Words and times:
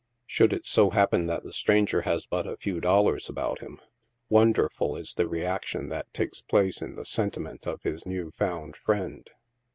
Should 0.25 0.51
it 0.51 0.65
so 0.65 0.89
happen 0.89 1.27
that 1.27 1.43
the 1.43 1.53
stranger 1.53 2.01
has 2.01 2.25
but 2.25 2.47
a 2.47 2.57
few 2.57 2.79
dollars 2.81 3.29
about 3.29 3.59
him, 3.59 3.79
wonderful 4.29 4.95
is 4.97 5.13
the 5.13 5.27
reaction 5.29 5.89
that 5.89 6.11
takes 6.11 6.41
place 6.41 6.81
in 6.81 6.95
the 6.95 7.05
sentiment 7.05 7.67
of 7.67 7.83
his 7.83 8.03
newly 8.07 8.31
found 8.31 8.75
friend. 8.75 9.29